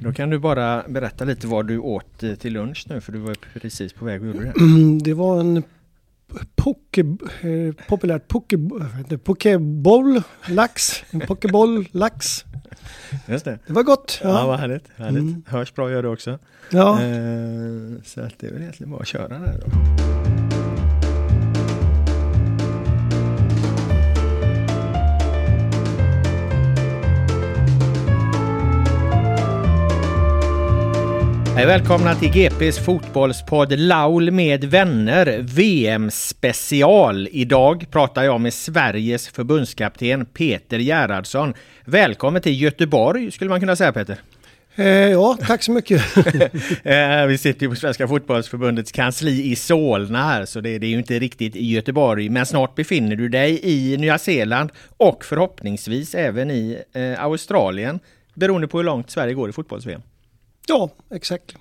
Då 0.00 0.12
kan 0.12 0.30
du 0.30 0.38
bara 0.38 0.84
berätta 0.88 1.24
lite 1.24 1.46
vad 1.46 1.66
du 1.66 1.78
åt 1.78 2.22
eh, 2.22 2.34
till 2.34 2.52
lunch 2.52 2.86
nu 2.88 3.00
för 3.00 3.12
du 3.12 3.18
var 3.18 3.36
precis 3.60 3.92
på 3.92 4.04
väg 4.04 4.20
och 4.22 4.26
gjorde 4.26 4.44
det. 4.44 4.52
Det 5.04 5.14
var 5.14 5.40
en 5.40 5.62
poke, 6.54 7.00
eh, 7.40 7.86
populärt 7.88 8.28
poke, 8.28 8.56
pokeboll 9.24 10.22
lax. 10.48 11.04
En 11.10 11.20
pokeboll 11.20 11.88
lax. 11.90 12.44
Just 13.28 13.44
det. 13.44 13.58
Det 13.66 13.72
var 13.72 13.82
gott. 13.82 14.20
Ja, 14.22 14.28
Ja. 14.28 14.46
vad 14.46 14.58
härligt. 14.58 14.84
härligt. 14.96 15.22
Mm. 15.22 15.42
Hörs 15.46 15.74
bra 15.74 15.90
gör 15.90 16.02
det 16.02 16.08
också. 16.08 16.38
Ja. 16.70 16.92
Eh, 17.02 18.02
så 18.04 18.20
att 18.20 18.38
det 18.38 18.46
är 18.46 18.52
väl 18.52 18.60
egentligen 18.62 18.90
bara 18.90 19.00
att 19.00 19.06
köra 19.06 19.28
där 19.38 19.60
då. 19.64 20.35
Hej 31.56 31.66
välkomna 31.66 32.14
till 32.14 32.30
GPs 32.32 32.78
fotbollspodd 32.78 33.72
Laul 33.78 34.30
med 34.30 34.64
vänner 34.64 35.38
VM 35.42 36.10
special. 36.10 37.28
Idag 37.30 37.86
pratar 37.90 38.24
jag 38.24 38.40
med 38.40 38.54
Sveriges 38.54 39.28
förbundskapten 39.28 40.26
Peter 40.26 40.78
Gerhardsson. 40.78 41.54
Välkommen 41.84 42.42
till 42.42 42.62
Göteborg 42.62 43.30
skulle 43.30 43.50
man 43.50 43.60
kunna 43.60 43.76
säga 43.76 43.92
Peter. 43.92 44.18
Eh, 44.74 44.86
ja, 44.86 45.38
tack 45.46 45.62
så 45.62 45.72
mycket. 45.72 46.02
Eh, 46.84 47.26
vi 47.26 47.38
sitter 47.38 47.62
ju 47.62 47.68
på 47.68 47.76
Svenska 47.76 48.08
fotbollsförbundets 48.08 48.92
kansli 48.92 49.50
i 49.50 49.56
Solna 49.56 50.22
här, 50.22 50.44
så 50.44 50.60
det, 50.60 50.78
det 50.78 50.86
är 50.86 50.90
ju 50.90 50.98
inte 50.98 51.18
riktigt 51.18 51.56
i 51.56 51.72
Göteborg. 51.72 52.28
Men 52.28 52.46
snart 52.46 52.74
befinner 52.74 53.16
du 53.16 53.28
dig 53.28 53.60
i 53.62 53.96
Nya 53.96 54.18
Zeeland 54.18 54.70
och 54.96 55.24
förhoppningsvis 55.24 56.14
även 56.14 56.50
i 56.50 56.78
eh, 56.92 57.24
Australien, 57.24 58.00
beroende 58.34 58.68
på 58.68 58.78
hur 58.78 58.84
långt 58.84 59.10
Sverige 59.10 59.34
går 59.34 59.48
i 59.48 59.52
fotbolls-VM. 59.52 60.02
Ja, 60.66 60.90
exakt. 61.10 61.56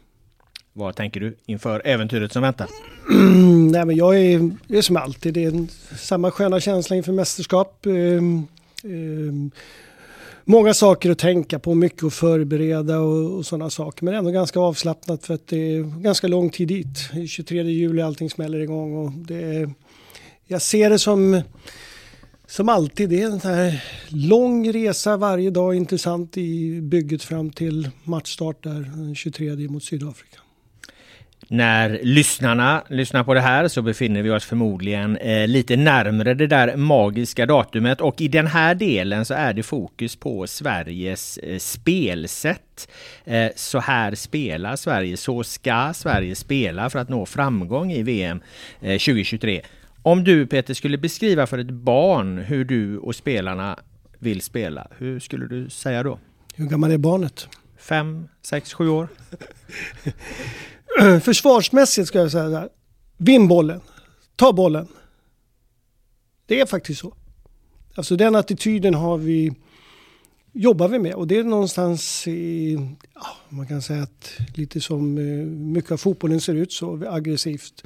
Vad 0.74 0.96
tänker 0.96 1.20
du 1.20 1.38
inför 1.46 1.82
äventyret 1.86 2.34
som 2.34 2.42
väntar? 2.42 2.68
Mm, 3.12 3.68
nej, 3.68 3.86
men 3.86 3.96
jag 3.96 4.20
är, 4.20 4.52
det 4.68 4.78
är 4.78 4.82
som 4.82 4.98
alltid. 4.98 5.34
Det 5.34 5.44
är 5.44 5.68
samma 5.98 6.32
sköna 6.32 6.60
känsla 6.60 6.96
inför 6.96 7.12
mästerskap. 7.12 7.86
Ehm, 7.86 8.48
ehm, 8.84 9.52
många 10.44 10.74
saker 10.74 11.12
att 11.12 11.20
tänka 11.20 11.60
på, 11.60 11.76
mycket 11.76 12.04
att 12.04 12.14
förbereda 12.14 13.00
och, 13.00 13.38
och 13.38 13.46
sådana 13.46 13.70
saker. 13.70 14.06
Men 14.06 14.14
ändå 14.14 14.32
ganska 14.32 14.60
avslappnat 14.60 15.26
för 15.26 15.34
att 15.34 15.48
det 15.48 15.58
är 15.58 16.02
ganska 16.02 16.28
lång 16.28 16.50
tid 16.50 16.68
dit. 16.68 17.10
Det 17.14 17.22
är 17.22 17.28
23 17.28 17.64
juli 17.64 18.02
allting 18.02 18.30
smäller 18.30 18.60
igång. 18.60 18.96
Och 18.96 19.12
det 19.12 19.44
är, 19.44 19.70
jag 20.46 20.62
ser 20.62 20.90
det 20.90 21.00
som, 21.00 21.42
som 22.48 22.70
alltid. 22.70 23.10
Det 23.10 23.22
är 23.22 23.26
en 23.26 23.40
sån 23.40 23.52
här 23.52 23.84
lång 24.10 24.74
resa 24.74 25.18
varje 25.18 25.50
dag. 25.50 25.76
Intressant 25.76 26.38
i 26.38 26.82
bygget 26.82 27.24
fram 27.24 27.52
till 27.52 27.90
matchstart 28.04 28.64
där 28.64 28.92
den 28.96 29.16
23 29.16 29.56
mot 29.68 29.84
Sydafrika. 29.84 30.40
När 31.48 32.00
lyssnarna 32.04 32.84
lyssnar 32.90 33.24
på 33.24 33.34
det 33.34 33.42
här 33.42 33.68
så 33.68 33.82
befinner 33.82 34.22
vi 34.22 34.30
oss 34.30 34.46
förmodligen 34.46 35.18
eh, 35.18 35.48
lite 35.48 35.76
närmre 35.76 36.34
det 36.34 36.48
där 36.48 36.76
magiska 36.76 37.46
datumet 37.46 38.02
och 38.02 38.22
i 38.22 38.28
den 38.28 38.48
här 38.48 38.76
delen 38.76 39.26
så 39.26 39.34
är 39.34 39.54
det 39.54 39.64
fokus 39.64 40.16
på 40.16 40.48
Sveriges 40.48 41.38
eh, 41.38 41.58
spelsätt. 41.58 42.90
Eh, 43.26 43.48
så 43.56 43.80
här 43.80 44.16
spelar 44.16 44.76
Sverige, 44.76 45.18
så 45.18 45.44
ska 45.44 45.94
Sverige 45.96 46.36
spela 46.36 46.90
för 46.90 47.00
att 47.00 47.10
nå 47.10 47.26
framgång 47.26 47.92
i 47.92 48.04
VM 48.04 48.42
eh, 48.82 48.98
2023. 48.98 49.62
Om 50.06 50.24
du 50.24 50.48
Peter 50.48 50.74
skulle 50.74 50.98
beskriva 50.98 51.48
för 51.48 51.58
ett 51.58 51.70
barn 51.70 52.38
hur 52.38 52.66
du 52.66 52.98
och 52.98 53.16
spelarna 53.16 53.80
vill 54.20 54.42
spela, 54.42 54.88
hur 54.98 55.20
skulle 55.20 55.48
du 55.48 55.70
säga 55.70 56.04
då? 56.04 56.20
Hur 56.56 56.66
gammal 56.66 56.92
är 56.92 56.98
barnet? 56.98 57.48
Fem, 57.78 58.28
sex, 58.42 58.74
sju 58.74 58.90
år? 58.90 59.08
Försvarsmässigt 61.20 62.08
ska 62.08 62.20
jag 62.20 62.32
säga 62.32 62.50
så 62.50 62.56
här. 62.56 62.70
Vinn 63.18 63.48
bollen. 63.48 63.82
Ta 64.36 64.54
bollen. 64.54 64.88
Det 66.46 66.60
är 66.60 66.66
faktiskt 66.66 67.02
så. 67.02 67.14
Alltså 67.96 68.16
den 68.16 68.36
attityden 68.36 68.94
har 68.94 69.18
vi, 69.18 69.54
jobbar 70.52 70.88
vi 70.88 71.00
med 71.00 71.14
och 71.14 71.28
det 71.28 71.38
är 71.38 71.44
någonstans 71.44 72.28
i, 72.28 72.74
ja, 73.14 73.28
man 73.50 73.68
kan 73.68 73.82
säga 73.82 74.04
att 74.04 74.38
lite 74.56 74.82
som 74.82 75.18
eh, 75.18 75.46
mycket 75.46 75.92
av 75.92 75.98
fotbollen 75.98 76.42
ser 76.42 76.54
ut 76.54 76.72
så 76.72 77.08
aggressivt 77.10 77.84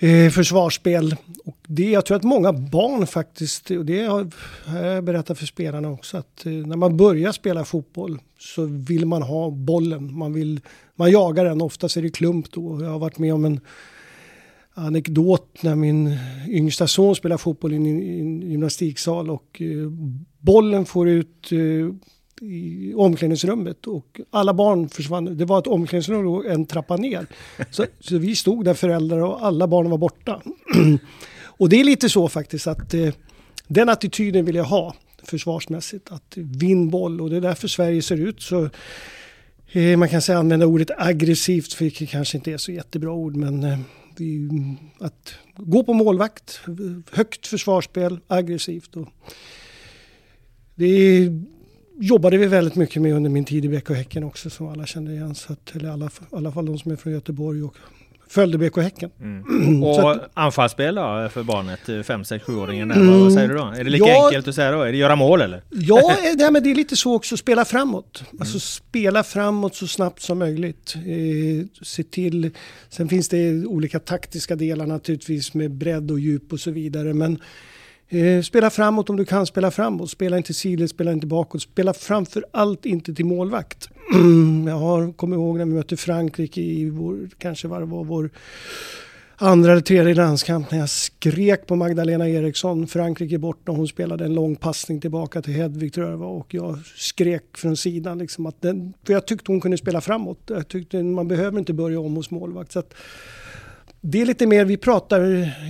eh, 0.00 0.30
försvarsspel. 0.30 1.16
Och 1.44 1.56
det, 1.66 1.90
jag 1.90 2.06
tror 2.06 2.16
att 2.16 2.22
många 2.22 2.52
barn 2.52 3.06
faktiskt, 3.06 3.70
och 3.70 3.84
det 3.84 4.04
har 4.04 4.28
jag 4.74 5.04
berättat 5.04 5.38
för 5.38 5.46
spelarna 5.46 5.90
också, 5.90 6.16
att 6.16 6.46
eh, 6.46 6.52
när 6.52 6.76
man 6.76 6.96
börjar 6.96 7.32
spela 7.32 7.64
fotboll 7.64 8.18
så 8.38 8.64
vill 8.64 9.06
man 9.06 9.22
ha 9.22 9.50
bollen. 9.50 10.18
Man, 10.18 10.32
vill, 10.32 10.60
man 10.94 11.10
jagar 11.10 11.44
den, 11.44 11.62
oftast 11.62 11.96
är 11.96 12.02
det 12.02 12.10
klump 12.10 12.52
då. 12.52 12.82
Jag 12.82 12.90
har 12.90 12.98
varit 12.98 13.18
med 13.18 13.34
om 13.34 13.44
en 13.44 13.60
anekdot 14.74 15.62
när 15.62 15.74
min 15.74 16.16
yngsta 16.48 16.86
son 16.86 17.16
spelar 17.16 17.36
fotboll 17.36 17.72
i 17.72 17.76
en, 17.76 17.86
i 17.86 18.20
en 18.20 18.50
gymnastiksal 18.50 19.30
och 19.30 19.62
eh, 19.62 19.90
bollen 20.38 20.84
får 20.84 21.08
ut 21.08 21.52
eh, 21.52 21.94
i 22.40 22.94
omklädningsrummet 22.94 23.86
och 23.86 24.20
alla 24.30 24.54
barn 24.54 24.88
försvann. 24.88 25.36
Det 25.36 25.44
var 25.44 25.58
ett 25.58 25.66
omklädningsrum 25.66 26.26
och 26.26 26.46
en 26.46 26.66
trappa 26.66 26.96
ner. 26.96 27.26
Så, 27.70 27.86
så 28.00 28.18
vi 28.18 28.36
stod 28.36 28.64
där 28.64 28.74
föräldrar 28.74 29.18
och 29.18 29.46
alla 29.46 29.66
barn 29.66 29.90
var 29.90 29.98
borta. 29.98 30.42
och 31.44 31.68
det 31.68 31.80
är 31.80 31.84
lite 31.84 32.08
så 32.08 32.28
faktiskt 32.28 32.66
att 32.66 32.94
eh, 32.94 33.14
den 33.68 33.88
attityden 33.88 34.44
vill 34.44 34.54
jag 34.54 34.64
ha 34.64 34.94
försvarsmässigt. 35.22 36.10
Att 36.10 36.32
vinn 36.36 36.90
boll 36.90 37.20
och 37.20 37.30
det 37.30 37.36
är 37.36 37.40
därför 37.40 37.68
Sverige 37.68 38.02
ser 38.02 38.16
ut 38.16 38.42
så 38.42 38.70
eh, 39.72 39.96
man 39.96 40.08
kan 40.08 40.22
säga 40.22 40.38
använda 40.38 40.66
ordet 40.66 40.90
aggressivt, 40.96 41.80
vilket 41.80 42.10
kanske 42.10 42.38
inte 42.38 42.52
är 42.52 42.58
så 42.58 42.72
jättebra 42.72 43.12
ord, 43.12 43.36
men 43.36 43.64
eh, 43.64 43.78
det, 44.16 44.48
att 45.04 45.34
gå 45.56 45.84
på 45.84 45.92
målvakt, 45.92 46.60
högt 47.10 47.46
försvarsspel, 47.46 48.20
aggressivt. 48.26 48.96
Och 48.96 49.08
det 50.74 51.30
jobbade 52.00 52.36
vi 52.36 52.46
väldigt 52.46 52.74
mycket 52.74 53.02
med 53.02 53.14
under 53.14 53.30
min 53.30 53.44
tid 53.44 53.64
i 53.64 53.68
BK 53.68 53.90
Häcken 53.90 54.24
också 54.24 54.50
som 54.50 54.68
alla 54.68 54.86
kände 54.86 55.12
igen. 55.12 55.34
Så 55.34 55.52
att, 55.52 55.76
eller 55.76 55.90
alla, 55.90 56.06
i 56.06 56.36
alla 56.36 56.52
fall 56.52 56.66
de 56.66 56.78
som 56.78 56.92
är 56.92 56.96
från 56.96 57.12
Göteborg 57.12 57.62
och 57.62 57.74
följde 58.28 58.58
BK 58.58 58.76
Häcken. 58.76 59.10
Mm. 59.20 59.82
Och 59.84 60.10
att, 60.10 60.30
anfallsspel 60.34 60.94
då 60.94 61.28
för 61.32 61.42
barnet, 61.42 62.06
5, 62.06 62.24
6, 62.24 62.44
7-åringen 62.44 62.92
mm, 62.92 63.20
Vad 63.20 63.32
säger 63.32 63.48
du 63.48 63.54
då? 63.54 63.64
Är 63.64 63.84
det 63.84 63.90
lika 63.90 64.06
ja, 64.06 64.26
enkelt 64.26 64.48
att 64.48 64.54
säga 64.54 64.70
då? 64.70 64.82
Är 64.82 64.92
det 64.92 64.98
göra 64.98 65.16
mål 65.16 65.40
eller? 65.40 65.62
Ja, 65.70 66.16
det, 66.38 66.50
men 66.50 66.62
det 66.62 66.70
är 66.70 66.74
lite 66.74 66.96
så 66.96 67.14
också, 67.14 67.36
spela 67.36 67.64
framåt. 67.64 68.24
Mm. 68.30 68.40
Alltså 68.40 68.60
spela 68.60 69.24
framåt 69.24 69.74
så 69.74 69.86
snabbt 69.86 70.22
som 70.22 70.38
möjligt. 70.38 70.94
Eh, 70.94 71.66
se 71.82 72.02
till, 72.02 72.50
sen 72.88 73.08
finns 73.08 73.28
det 73.28 73.66
olika 73.66 73.98
taktiska 73.98 74.56
delar 74.56 74.86
naturligtvis 74.86 75.54
med 75.54 75.70
bredd 75.70 76.10
och 76.10 76.20
djup 76.20 76.52
och 76.52 76.60
så 76.60 76.70
vidare. 76.70 77.14
Men 77.14 77.38
Eh, 78.12 78.42
spela 78.42 78.70
framåt 78.70 79.10
om 79.10 79.16
du 79.16 79.24
kan 79.24 79.46
spela 79.46 79.70
framåt. 79.70 80.10
Spela 80.10 80.36
inte 80.36 80.54
sidled, 80.54 80.90
spela 80.90 81.12
inte 81.12 81.26
bakåt. 81.26 81.62
Spela 81.62 81.94
framför 81.94 82.44
allt 82.52 82.86
inte 82.86 83.14
till 83.14 83.24
målvakt. 83.24 83.88
jag 84.66 84.78
har, 84.78 85.12
kommer 85.12 85.36
ihåg 85.36 85.58
när 85.58 85.64
vi 85.64 85.72
mötte 85.72 85.96
Frankrike 85.96 86.60
i 86.60 86.90
vår, 86.90 87.28
kanske 87.38 87.68
var 87.68 87.80
det 87.80 87.86
var 87.86 88.04
vår 88.04 88.30
andra 89.36 89.72
eller 89.72 89.82
tredje 89.82 90.14
landskamp 90.14 90.70
när 90.70 90.78
jag 90.78 90.90
skrek 90.90 91.66
på 91.66 91.76
Magdalena 91.76 92.28
Eriksson, 92.28 92.86
Frankrike 92.86 93.38
borta, 93.38 93.72
hon 93.72 93.88
spelade 93.88 94.24
en 94.24 94.34
lång 94.34 94.56
passning 94.56 95.00
tillbaka 95.00 95.42
till 95.42 95.54
Hedvig 95.54 95.92
tror 95.92 96.10
jag 96.10 96.16
var 96.16 96.28
och 96.28 96.54
jag 96.54 96.78
skrek 96.96 97.42
från 97.56 97.76
sidan 97.76 98.18
liksom 98.18 98.46
att 98.46 98.62
den, 98.62 98.92
för 99.06 99.12
jag 99.12 99.26
tyckte 99.26 99.52
hon 99.52 99.60
kunde 99.60 99.78
spela 99.78 100.00
framåt. 100.00 100.40
Jag 100.46 100.68
tyckte 100.68 101.02
man 101.02 101.28
behöver 101.28 101.58
inte 101.58 101.72
börja 101.72 102.00
om 102.00 102.16
hos 102.16 102.30
målvakt. 102.30 102.72
Så 102.72 102.78
att, 102.78 102.94
det 104.00 104.20
är 104.20 104.26
lite 104.26 104.46
mer, 104.46 104.64
vi 104.64 104.76
pratar, 104.76 105.20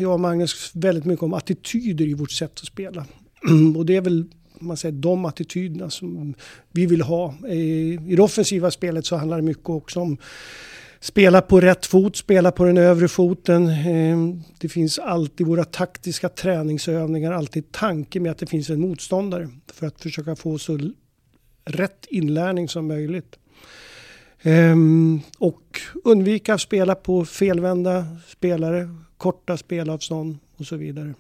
jag 0.00 0.12
och 0.12 0.20
Magnus, 0.20 0.70
väldigt 0.74 1.04
mycket 1.04 1.22
om 1.22 1.34
attityder 1.34 2.04
i 2.04 2.14
vårt 2.14 2.30
sätt 2.30 2.52
att 2.60 2.66
spela. 2.66 3.06
Och 3.76 3.86
det 3.86 3.96
är 3.96 4.00
väl 4.00 4.24
man 4.60 4.76
säger, 4.76 4.92
de 4.92 5.24
attityderna 5.24 5.90
som 5.90 6.34
vi 6.72 6.86
vill 6.86 7.02
ha. 7.02 7.34
I 7.48 7.96
det 8.16 8.22
offensiva 8.22 8.70
spelet 8.70 9.06
så 9.06 9.16
handlar 9.16 9.36
det 9.36 9.42
mycket 9.42 9.68
också 9.68 10.00
om 10.00 10.18
spela 11.00 11.40
på 11.40 11.60
rätt 11.60 11.86
fot, 11.86 12.16
spela 12.16 12.52
på 12.52 12.64
den 12.64 12.78
övre 12.78 13.08
foten. 13.08 13.68
Eh, 13.68 14.18
det 14.58 14.68
finns 14.68 14.98
alltid 14.98 15.46
våra 15.46 15.64
taktiska 15.64 16.28
träningsövningar, 16.28 17.32
alltid 17.32 17.72
tanke 17.72 18.20
med 18.20 18.32
att 18.32 18.38
det 18.38 18.46
finns 18.46 18.70
en 18.70 18.80
motståndare 18.80 19.48
för 19.72 19.86
att 19.86 20.00
försöka 20.00 20.36
få 20.36 20.58
så 20.58 20.78
rätt 21.64 22.06
inlärning 22.08 22.68
som 22.68 22.86
möjligt. 22.86 23.36
Ehm, 24.42 25.20
och 25.38 25.80
undvika 26.04 26.54
att 26.54 26.60
spela 26.60 26.94
på 26.94 27.24
felvända 27.24 28.06
spelare, 28.26 28.88
korta 29.16 29.56
spelavstånd 29.56 30.38
och 30.56 30.66
så 30.66 30.76
vidare. 30.76 31.14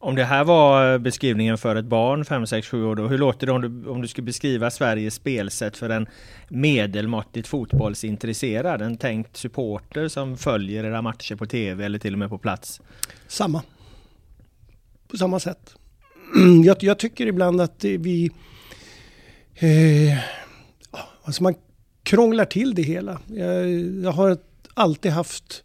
Om 0.00 0.14
det 0.14 0.24
här 0.24 0.44
var 0.44 0.98
beskrivningen 0.98 1.58
för 1.58 1.76
ett 1.76 1.84
barn 1.84 2.24
5, 2.24 2.46
6, 2.46 2.68
7 2.68 2.84
år 2.84 2.96
då, 2.96 3.06
hur 3.06 3.18
låter 3.18 3.46
det 3.46 3.52
om 3.52 3.60
du, 3.60 3.90
om 3.90 4.02
du 4.02 4.08
skulle 4.08 4.24
beskriva 4.24 4.70
Sveriges 4.70 5.14
spelsätt 5.14 5.76
för 5.76 5.90
en 5.90 6.06
medelmåttigt 6.48 7.48
fotbollsintresserad, 7.48 8.82
en 8.82 8.96
tänkt 8.96 9.36
supporter 9.36 10.08
som 10.08 10.36
följer 10.36 10.84
era 10.84 11.02
matcher 11.02 11.36
på 11.36 11.46
tv 11.46 11.84
eller 11.84 11.98
till 11.98 12.12
och 12.12 12.18
med 12.18 12.28
på 12.28 12.38
plats? 12.38 12.80
Samma. 13.26 13.62
På 15.08 15.16
samma 15.16 15.40
sätt. 15.40 15.74
Jag, 16.64 16.76
jag 16.80 16.98
tycker 16.98 17.26
ibland 17.26 17.60
att 17.60 17.84
vi... 17.84 18.30
Eh, 19.54 20.18
alltså 21.24 21.42
man 21.42 21.54
krånglar 22.08 22.44
till 22.44 22.74
det 22.74 22.82
hela. 22.82 23.20
Jag, 23.34 23.70
jag 24.04 24.12
har 24.12 24.38
alltid 24.74 25.12
haft 25.12 25.64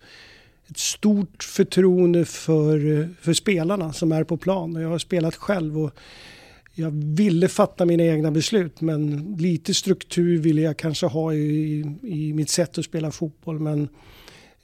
ett 0.69 0.78
stort 0.78 1.44
förtroende 1.44 2.25
för, 2.25 3.10
för 3.22 3.34
spelarna 3.34 3.94
som 3.94 4.12
är 4.12 4.24
på 4.24 4.38
plan. 4.38 4.74
Jag 4.74 4.90
har 4.90 5.00
spelat 5.00 5.36
själv 5.36 5.80
och 5.80 5.92
jag 6.74 6.92
ville 6.92 7.48
fatta 7.48 7.86
mina 7.86 8.04
egna 8.04 8.31
beslut 8.31 8.81
men 8.81 9.36
lite 9.40 9.74
struktur 9.74 10.38
ville 10.38 10.62
jag 10.62 10.78
kanske 10.78 11.06
ha 11.06 11.34
i, 11.34 11.80
i 12.04 12.34
mitt 12.34 12.50
sätt 12.50 12.78
att 12.78 12.86
spela 12.86 13.12
fotboll. 13.12 13.60
Men 13.60 13.90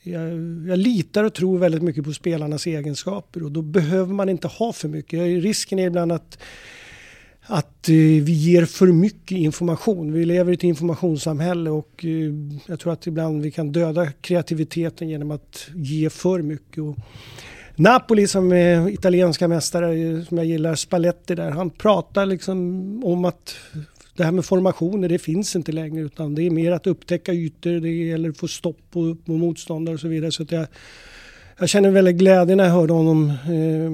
jag, 0.04 0.24
jag, 0.68 0.78
litar 0.78 1.24
och 1.24 1.34
tror 1.34 1.58
väldigt 1.58 1.84
mycket 1.84 2.04
på 2.04 2.14
spelarnas 2.14 2.68
egenskaper 2.68 3.44
och 3.44 3.52
då 3.52 3.62
behöver 3.62 4.14
man 4.14 4.30
inte 4.30 4.48
ha 4.48 4.74
för 4.74 4.88
mycket. 4.88 5.20
Risken 5.20 5.80
är 5.80 5.88
ibland 5.88 6.12
att 6.12 6.38
att 7.52 7.90
eh, 7.90 7.96
vi 7.96 8.32
ger 8.32 8.66
för 8.66 8.88
mycket 8.88 9.38
information. 9.38 10.14
Vi 10.14 10.26
lever 10.26 10.52
i 10.52 10.56
ett 10.56 10.64
informationssamhälle 10.64 11.70
och 11.70 12.06
eh, 12.06 12.34
jag 12.66 12.80
tror 12.80 12.94
att 12.94 13.08
ibland 13.08 13.42
vi 13.42 13.52
kan 13.52 13.72
döda 13.72 14.12
kreativiteten 14.12 15.10
genom 15.10 15.32
att 15.32 15.68
ge 15.76 16.10
för 16.10 16.42
mycket. 16.42 16.78
Och 16.78 16.96
Napoli 17.76 18.28
som 18.28 18.52
är 18.52 18.90
italienska 18.90 19.48
mästare, 19.48 19.94
eh, 19.94 20.24
som 20.24 20.38
jag 20.38 20.46
gillar, 20.48 20.76
Spalletti 20.76 21.36
där, 21.36 21.52
han 21.52 21.70
pratar 21.70 22.26
liksom 22.26 22.60
om 23.04 23.26
att 23.26 23.56
det 24.16 24.24
här 24.24 24.32
med 24.32 24.46
formationer, 24.46 25.10
det 25.10 25.20
finns 25.20 25.56
inte 25.56 25.72
längre 25.72 26.02
utan 26.02 26.36
det 26.36 26.44
är 26.44 26.50
mer 26.50 26.72
att 26.72 26.88
upptäcka 26.88 27.34
ytor, 27.34 27.80
det 27.80 27.90
gäller 27.90 28.30
att 28.30 28.38
få 28.38 28.48
stopp 28.48 28.80
på, 28.92 29.16
på 29.26 29.32
motståndare 29.32 29.96
och 29.96 30.02
så 30.02 30.08
vidare. 30.08 30.32
Så 30.32 30.46
jag, 30.50 30.68
jag 31.60 31.70
känner 31.70 31.90
väldigt 31.90 32.16
glädje 32.16 32.56
när 32.56 32.64
jag 32.64 32.72
hörde 32.72 32.94
honom 32.94 33.30
eh, 33.30 33.92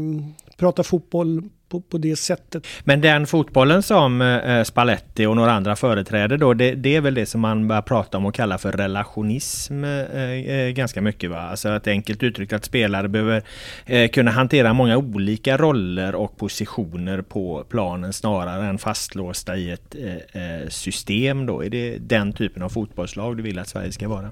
prata 0.58 0.84
fotboll 0.84 1.50
på, 1.82 1.90
på 1.90 1.98
det 1.98 2.16
sättet. 2.16 2.68
Men 2.84 3.02
den 3.02 3.28
fotbollen 3.28 3.84
som 3.84 4.22
eh, 4.22 4.64
Spalletti 4.64 5.26
och 5.26 5.36
några 5.36 5.52
andra 5.52 5.76
företräder 5.76 6.38
då, 6.38 6.54
det, 6.54 6.72
det, 6.72 6.96
är 6.96 7.02
väl 7.02 7.14
det 7.14 7.26
som 7.26 7.42
man 7.42 7.68
börjar 7.68 7.82
prata 7.82 8.18
om 8.18 8.26
och 8.26 8.34
kalla 8.34 8.58
för 8.58 8.72
relationism 8.72 9.84
eh, 9.84 10.22
eh, 10.22 10.70
ganska 10.70 11.02
mycket 11.02 11.30
va? 11.30 11.42
Alltså 11.42 11.70
att 11.70 11.88
enkelt 11.88 12.24
uttryckt 12.24 12.54
att 12.54 12.66
spelare 12.66 13.08
behöver 13.08 13.44
eh, 13.86 14.10
kunna 14.10 14.32
hantera 14.32 14.74
många 14.74 14.98
olika 14.98 15.58
roller 15.58 16.16
och 16.16 16.38
positioner 16.38 17.22
på 17.22 17.64
planen 17.70 18.14
snarare 18.14 18.66
än 18.66 18.78
fastlåsta 18.78 19.58
i 19.58 19.72
ett 19.72 19.96
eh, 19.96 20.42
eh, 20.42 20.68
system 20.70 21.46
då. 21.46 21.64
Är 21.64 21.70
det 21.70 21.98
den 21.98 22.34
typen 22.34 22.64
av 22.64 22.70
fotbollslag 22.70 23.38
du 23.38 23.44
vill 23.44 23.60
att 23.60 23.68
Sverige 23.68 23.92
ska 23.92 24.08
vara? 24.08 24.32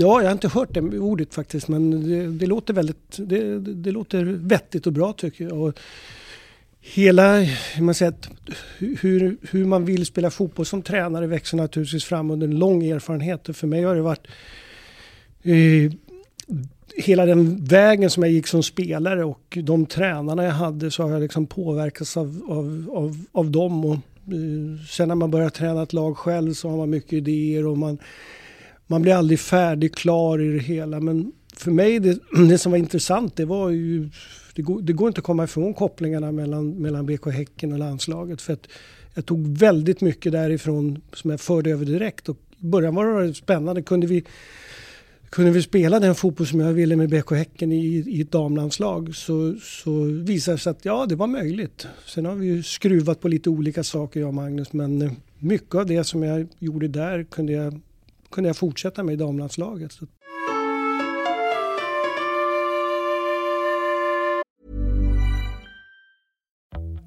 ja, 0.00 0.20
jag 0.22 0.28
har 0.28 0.32
inte 0.32 0.48
hört 0.48 0.74
det 0.74 0.80
ordet 0.80 1.34
faktiskt 1.34 1.68
men 1.68 2.08
det, 2.08 2.26
det 2.26 2.46
låter 2.46 2.74
väldigt, 2.74 3.16
det, 3.16 3.58
det, 3.58 3.90
låter 3.90 4.24
vettigt 4.24 4.86
och 4.86 4.92
bra 4.92 5.12
tycker 5.12 5.44
jag. 5.44 5.62
Och 5.62 5.78
hela, 6.82 7.46
man 7.80 7.94
säger 7.94 8.14
hur, 8.78 9.36
hur 9.50 9.64
man 9.64 9.84
vill 9.84 10.06
spela 10.06 10.30
fotboll 10.30 10.66
som 10.66 10.82
tränare 10.82 11.26
växer 11.26 11.56
naturligtvis 11.56 12.04
fram 12.04 12.30
under 12.30 12.46
en 12.46 12.58
lång 12.58 12.84
erfarenhet. 12.84 13.48
Och 13.48 13.56
för 13.56 13.66
mig 13.66 13.82
har 13.82 13.94
det 13.94 14.02
varit 14.02 14.26
eh, 15.42 15.92
hela 16.96 17.26
den 17.26 17.64
vägen 17.64 18.10
som 18.10 18.22
jag 18.22 18.32
gick 18.32 18.46
som 18.46 18.62
spelare 18.62 19.24
och 19.24 19.58
de 19.62 19.86
tränarna 19.86 20.44
jag 20.44 20.52
hade 20.52 20.90
så 20.90 21.02
har 21.02 21.10
jag 21.10 21.22
liksom 21.22 21.46
påverkats 21.46 22.16
av, 22.16 22.42
av, 22.48 22.90
av, 22.92 23.24
av 23.32 23.50
dem. 23.50 23.84
Och, 23.84 23.94
eh, 23.94 24.86
sen 24.88 25.08
när 25.08 25.14
man 25.14 25.30
börjar 25.30 25.50
träna 25.50 25.82
ett 25.82 25.92
lag 25.92 26.16
själv 26.16 26.54
så 26.54 26.68
har 26.68 26.76
man 26.76 26.90
mycket 26.90 27.12
idéer 27.12 27.66
och 27.66 27.78
man, 27.78 27.98
man 28.86 29.02
blir 29.02 29.14
aldrig 29.14 29.40
färdig, 29.40 29.94
klar 29.94 30.40
i 30.40 30.52
det 30.52 30.64
hela. 30.64 31.00
Men 31.00 31.32
för 31.56 31.70
mig, 31.70 31.98
det, 31.98 32.18
det 32.48 32.58
som 32.58 32.72
var 32.72 32.78
intressant, 32.78 33.36
det 33.36 33.44
var 33.44 33.70
ju 33.70 34.10
det 34.54 34.62
går, 34.62 34.82
det 34.82 34.92
går 34.92 35.08
inte 35.08 35.18
att 35.18 35.24
komma 35.24 35.44
ifrån 35.44 35.74
kopplingarna 35.74 36.32
mellan, 36.32 36.70
mellan 36.70 37.06
BK 37.06 37.26
Häcken 37.26 37.72
och 37.72 37.78
landslaget. 37.78 38.42
För 38.42 38.52
att 38.52 38.68
jag 39.14 39.26
tog 39.26 39.58
väldigt 39.58 40.00
mycket 40.00 40.32
därifrån 40.32 41.02
som 41.12 41.30
jag 41.30 41.40
förde 41.40 41.70
över 41.70 41.84
direkt. 41.84 42.28
Och 42.28 42.36
I 42.58 42.66
början 42.66 42.94
var 42.94 43.22
det 43.22 43.34
spännande. 43.34 43.82
Kunde 43.82 44.06
vi, 44.06 44.24
kunde 45.30 45.50
vi 45.50 45.62
spela 45.62 46.00
den 46.00 46.14
fotboll 46.14 46.46
som 46.46 46.60
jag 46.60 46.72
ville 46.72 46.96
med 46.96 47.10
BK 47.10 47.30
Häcken 47.30 47.72
i, 47.72 48.04
i 48.06 48.20
ett 48.20 48.30
damlandslag 48.30 49.14
så, 49.16 49.54
så 49.62 50.02
visade 50.02 50.56
det 50.56 50.60
sig 50.60 50.70
att 50.70 50.84
ja, 50.84 51.06
det 51.06 51.14
var 51.14 51.26
möjligt. 51.26 51.86
Sen 52.06 52.26
har 52.26 52.34
vi 52.34 52.46
ju 52.46 52.62
skruvat 52.62 53.20
på 53.20 53.28
lite 53.28 53.50
olika 53.50 53.84
saker 53.84 54.20
jag 54.20 54.28
och 54.28 54.34
Magnus. 54.34 54.72
Men 54.72 55.02
eh, 55.02 55.12
mycket 55.38 55.74
av 55.74 55.86
det 55.86 56.04
som 56.04 56.22
jag 56.22 56.48
gjorde 56.58 56.88
där 56.88 57.24
kunde 57.24 57.52
jag, 57.52 57.80
kunde 58.30 58.48
jag 58.48 58.56
fortsätta 58.56 59.02
med 59.02 59.12
i 59.12 59.16
damlandslaget. 59.16 59.92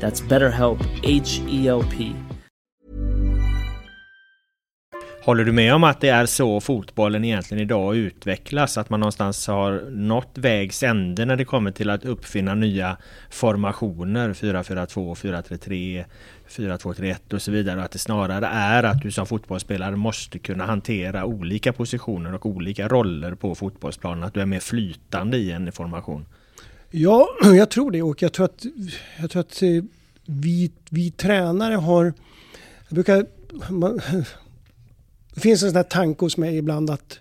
That's 0.00 0.28
BetterHelp, 0.28 0.78
H 1.02 1.42
E 1.48 1.68
L 1.68 1.84
P. 1.90 2.12
Håller 5.26 5.44
du 5.44 5.52
med 5.52 5.74
om 5.74 5.84
att 5.84 6.00
det 6.00 6.08
är 6.08 6.26
så 6.26 6.60
fotbollen 6.60 7.24
egentligen 7.24 7.62
idag 7.62 7.96
utvecklas? 7.96 8.78
Att 8.78 8.90
man 8.90 9.00
någonstans 9.00 9.46
har 9.46 9.90
nått 9.90 10.38
vägs 10.38 10.82
ände 10.82 11.24
när 11.24 11.36
det 11.36 11.44
kommer 11.44 11.70
till 11.70 11.90
att 11.90 12.04
uppfinna 12.04 12.54
nya 12.54 12.96
formationer 13.30 14.32
4-4-2, 14.32 15.14
4-3-3, 15.14 16.04
4-2-3-1 16.48 17.34
och 17.34 17.42
så 17.42 17.50
vidare. 17.50 17.78
Och 17.78 17.84
att 17.84 17.90
det 17.90 17.98
snarare 17.98 18.46
är 18.46 18.82
att 18.82 19.02
du 19.02 19.10
som 19.10 19.26
fotbollsspelare 19.26 19.96
måste 19.96 20.38
kunna 20.38 20.66
hantera 20.66 21.24
olika 21.24 21.72
positioner 21.72 22.34
och 22.34 22.46
olika 22.46 22.88
roller 22.88 23.34
på 23.34 23.54
fotbollsplanen. 23.54 24.24
Att 24.24 24.34
du 24.34 24.40
är 24.40 24.46
mer 24.46 24.60
flytande 24.60 25.36
i 25.36 25.52
en 25.52 25.72
formation. 25.72 26.26
Ja, 26.98 27.28
jag 27.56 27.70
tror 27.70 27.90
det 27.90 28.02
och 28.02 28.22
jag 28.22 28.32
tror 28.32 28.44
att, 28.44 28.64
jag 29.20 29.30
tror 29.30 29.40
att 29.40 29.62
eh, 29.62 29.84
vi, 30.26 30.72
vi 30.90 31.10
tränare 31.10 31.74
har... 31.74 32.04
Jag 32.88 32.94
brukar... 32.94 33.26
Man, 33.70 34.00
det 35.34 35.40
finns 35.40 35.62
en 35.62 35.68
sån 35.68 35.76
här 35.76 35.82
tanke 35.82 36.24
hos 36.24 36.36
mig 36.36 36.56
ibland 36.56 36.90
att 36.90 37.18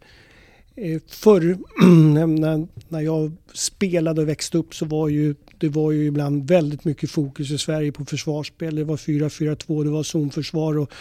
eh, 0.76 1.02
förr 1.08 1.58
när, 2.14 2.68
när 2.92 3.02
jag 3.02 3.32
spelade 3.54 4.22
och 4.22 4.28
växte 4.28 4.58
upp 4.58 4.76
så 4.76 4.86
var 4.86 5.10
ju 5.10 5.36
det 5.58 5.70
var 5.70 5.92
ju 5.92 6.06
ibland 6.06 6.48
väldigt 6.48 6.86
mycket 6.86 7.12
fokus 7.12 7.52
i 7.52 7.58
Sverige 7.58 7.92
på 7.92 8.06
försvarsspel. 8.06 8.76
Det 8.76 8.84
var 8.84 8.98
4-4-2, 8.98 9.84
det 9.84 9.90
var 9.90 10.04
zonförsvar 10.04 10.78
och 10.78 10.92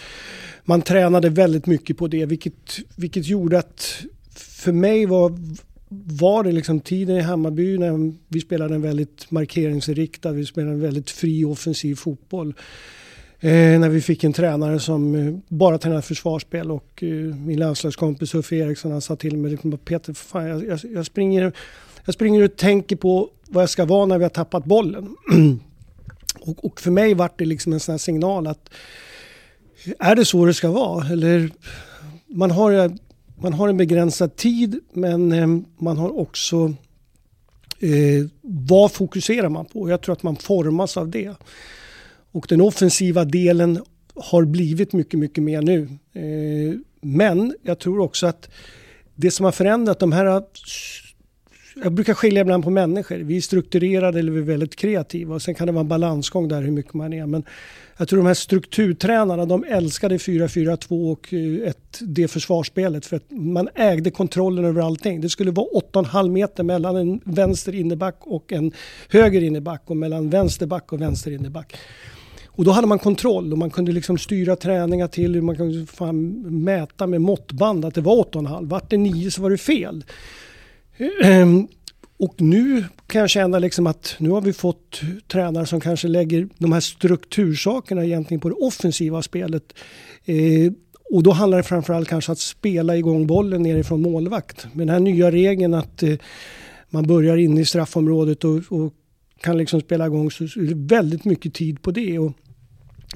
man 0.64 0.82
tränade 0.82 1.28
väldigt 1.28 1.66
mycket 1.66 1.98
på 1.98 2.08
det 2.08 2.26
vilket, 2.26 2.78
vilket 2.96 3.26
gjorde 3.26 3.58
att 3.58 4.04
för 4.34 4.72
mig 4.72 5.06
var, 5.06 5.38
var 6.04 6.44
det 6.44 6.52
liksom 6.52 6.80
tiden 6.80 7.16
i 7.16 7.20
Hammarby 7.20 7.78
när 7.78 8.12
vi 8.28 8.40
spelade 8.40 8.74
en 8.74 8.82
väldigt 8.82 9.30
markeringsinriktad, 9.30 10.32
vi 10.32 10.46
spelade 10.46 10.72
en 10.72 10.80
väldigt 10.80 11.10
fri 11.10 11.44
offensiv 11.44 11.94
fotboll. 11.94 12.54
Eh, 13.40 13.80
när 13.80 13.88
vi 13.88 14.00
fick 14.00 14.24
en 14.24 14.32
tränare 14.32 14.80
som 14.80 15.14
eh, 15.14 15.34
bara 15.48 15.78
tränade 15.78 16.02
försvarsspel 16.02 16.70
och 16.70 17.02
eh, 17.02 17.08
min 17.36 17.58
landslagskompis 17.58 18.34
Uffe 18.34 18.56
Eriksson 18.56 18.92
han 18.92 19.00
sa 19.00 19.16
till 19.16 19.36
mig 19.36 19.50
liksom, 19.50 19.78
Peter, 19.78 20.12
fan, 20.12 20.46
jag, 20.46 20.66
jag, 20.66 20.80
jag, 20.94 21.06
springer, 21.06 21.52
jag 22.04 22.14
springer 22.14 22.44
och 22.44 22.56
tänker 22.56 22.96
på 22.96 23.30
vad 23.48 23.62
jag 23.62 23.70
ska 23.70 23.84
vara 23.84 24.06
när 24.06 24.18
vi 24.18 24.24
har 24.24 24.30
tappat 24.30 24.64
bollen. 24.64 25.16
och, 26.40 26.64
och, 26.64 26.80
för 26.80 26.90
mig 26.90 27.14
var 27.14 27.30
det 27.36 27.44
liksom 27.44 27.72
en 27.72 27.80
sån 27.80 27.92
här 27.92 27.98
signal 27.98 28.46
att 28.46 28.70
är 29.98 30.16
det 30.16 30.24
så 30.24 30.44
det 30.44 30.54
ska 30.54 30.70
vara? 30.70 31.06
Eller 31.06 31.50
man 32.26 32.50
har, 32.50 32.92
man 33.36 33.52
har 33.52 33.68
en 33.68 33.76
begränsad 33.76 34.36
tid 34.36 34.80
men 34.92 35.32
eh, 35.32 35.46
man 35.78 35.96
har 35.98 36.18
också 36.18 36.74
eh, 37.80 38.26
vad 38.42 38.92
fokuserar 38.92 39.48
man 39.48 39.64
på? 39.64 39.90
Jag 39.90 40.00
tror 40.00 40.12
att 40.12 40.22
man 40.22 40.36
formas 40.36 40.96
av 40.96 41.08
det. 41.08 41.34
Och 42.32 42.46
den 42.48 42.60
offensiva 42.60 43.24
delen 43.24 43.82
har 44.14 44.44
blivit 44.44 44.92
mycket, 44.92 45.20
mycket 45.20 45.44
mer 45.44 45.62
nu. 45.62 45.82
Eh, 46.12 46.78
men 47.00 47.54
jag 47.62 47.78
tror 47.78 48.00
också 48.00 48.26
att 48.26 48.50
det 49.14 49.30
som 49.30 49.44
har 49.44 49.52
förändrat 49.52 49.98
de 49.98 50.12
här 50.12 50.42
jag 51.82 51.92
brukar 51.92 52.14
skilja 52.14 52.40
ibland 52.40 52.64
på 52.64 52.70
människor. 52.70 53.16
Vi 53.16 53.36
är 53.36 53.40
strukturerade 53.40 54.18
eller 54.18 54.32
vi 54.32 54.38
är 54.38 54.44
väldigt 54.44 54.76
kreativa 54.76 55.34
och 55.34 55.42
sen 55.42 55.54
kan 55.54 55.66
det 55.66 55.72
vara 55.72 55.80
en 55.80 55.88
balansgång 55.88 56.48
där 56.48 56.62
hur 56.62 56.70
mycket 56.70 56.94
man 56.94 57.12
är. 57.12 57.26
Men 57.26 57.44
jag 57.96 58.08
tror 58.08 58.16
de 58.16 58.26
här 58.26 58.34
strukturtränarna 58.34 59.46
de 59.46 59.64
älskade 59.64 60.16
4-4-2 60.16 61.12
och 61.12 61.34
eh, 61.34 61.68
ett, 61.68 61.98
det 62.00 62.28
försvarsspelet 62.28 63.06
för 63.06 63.16
att 63.16 63.30
man 63.30 63.68
ägde 63.74 64.10
kontrollen 64.10 64.64
över 64.64 64.82
allting. 64.82 65.20
Det 65.20 65.28
skulle 65.28 65.50
vara 65.50 65.66
8,5 65.92 66.28
meter 66.28 66.62
mellan 66.62 66.96
en 66.96 67.20
vänster 67.24 67.74
inneback 67.74 68.18
och 68.20 68.52
en 68.52 68.72
höger 69.08 69.42
inneback 69.42 69.82
och 69.86 69.96
mellan 69.96 70.30
vänsterback 70.30 70.92
och 70.92 71.00
vänster 71.00 71.30
inneback. 71.30 71.76
Och 72.46 72.64
då 72.64 72.70
hade 72.70 72.86
man 72.86 72.98
kontroll 72.98 73.52
och 73.52 73.58
man 73.58 73.70
kunde 73.70 73.92
liksom 73.92 74.18
styra 74.18 74.56
träningar 74.56 75.08
till 75.08 75.34
hur 75.34 75.42
man 75.42 75.56
kunde 75.56 75.86
mäta 76.50 77.06
med 77.06 77.20
måttband 77.20 77.84
att 77.84 77.94
det 77.94 78.00
var 78.00 78.24
8,5. 78.24 78.68
Vart 78.68 78.90
det 78.90 78.96
9 78.96 79.30
så 79.30 79.42
var 79.42 79.50
det 79.50 79.58
fel. 79.58 80.04
Ehm, 81.22 81.68
och 82.18 82.42
nu 82.42 82.84
kan 83.06 83.20
jag 83.20 83.30
känna 83.30 83.58
liksom 83.58 83.86
att 83.86 84.16
nu 84.18 84.30
har 84.30 84.40
vi 84.40 84.52
fått 84.52 85.00
tränare 85.28 85.66
som 85.66 85.80
kanske 85.80 86.08
lägger 86.08 86.48
de 86.58 86.72
här 86.72 86.80
struktursakerna 86.80 88.04
egentligen 88.04 88.40
på 88.40 88.48
det 88.48 88.54
offensiva 88.54 89.22
spelet. 89.22 89.74
Ehm, 90.24 90.74
och 91.10 91.22
då 91.22 91.30
handlar 91.30 91.58
det 91.58 91.64
framförallt 91.64 92.08
kanske 92.08 92.32
att 92.32 92.38
spela 92.38 92.96
igång 92.96 93.26
bollen 93.26 93.62
nerifrån 93.62 94.02
målvakt. 94.02 94.66
Med 94.72 94.86
den 94.86 94.94
här 94.94 95.00
nya 95.00 95.30
regeln 95.30 95.74
att 95.74 96.02
eh, 96.02 96.14
man 96.90 97.06
börjar 97.06 97.36
inne 97.36 97.60
i 97.60 97.64
straffområdet 97.64 98.44
och, 98.44 98.60
och 98.68 98.92
kan 99.40 99.58
liksom 99.58 99.80
spela 99.80 100.06
igång 100.06 100.30
så 100.30 100.44
är 100.44 100.74
det 100.74 100.94
väldigt 100.94 101.24
mycket 101.24 101.54
tid 101.54 101.82
på 101.82 101.90
det. 101.90 102.18
Och, 102.18 102.32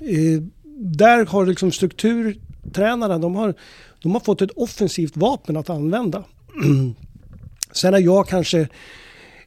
eh, 0.03 0.43
där 0.81 1.27
har 1.27 1.47
liksom 1.47 1.73
strukturtränarna, 1.73 3.19
de 3.19 3.35
har, 3.35 3.55
de 4.03 4.13
har 4.13 4.21
fått 4.21 4.43
ett 4.43 4.51
offensivt 4.51 5.17
vapen 5.17 5.57
att 5.57 5.71
använda. 5.71 6.25
Sen 7.73 7.95
är 7.95 7.99
jag 7.99 8.29
kanske, 8.29 8.61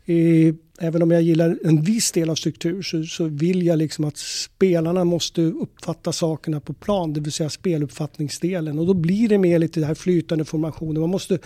eh, 0.05 0.53
även 0.79 1.01
om 1.01 1.11
jag 1.11 1.21
gillar 1.21 1.57
en 1.63 1.81
viss 1.81 2.11
del 2.11 2.29
av 2.29 2.35
struktur, 2.35 2.81
så, 2.81 3.03
så, 3.03 3.23
vill 3.23 3.65
jag 3.65 3.77
liksom 3.77 4.05
att 4.05 4.17
spelarna 4.17 5.03
måste 5.03 5.41
uppfatta 5.41 6.11
sakerna 6.11 6.59
på 6.59 6.73
plan, 6.73 7.13
det 7.13 7.19
vill 7.19 7.31
säga 7.31 7.49
speluppfattningsdelen. 7.49 8.79
Och 8.79 8.85
då 8.85 8.93
blir 8.93 9.29
det 9.29 9.37
mer 9.37 9.59
lite 9.59 9.79
det 9.79 9.85
här 9.85 9.95
flytande 9.95 10.45
formationen. 10.45 11.01
Man 11.01 11.09
måste, 11.09 11.39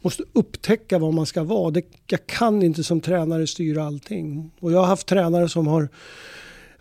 måste 0.00 0.22
upptäcka 0.32 0.98
vad 0.98 1.14
man 1.14 1.26
ska 1.26 1.42
vara. 1.42 1.70
Det, 1.70 1.82
jag 2.06 2.26
kan 2.26 2.62
inte 2.62 2.84
som 2.84 3.00
tränare 3.00 3.46
styra 3.46 3.84
allting. 3.84 4.50
Och 4.60 4.72
jag 4.72 4.78
har 4.78 4.86
haft 4.86 5.06
tränare 5.06 5.48
som 5.48 5.66
har 5.66 5.88